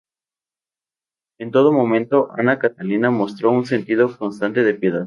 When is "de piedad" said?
4.63-4.99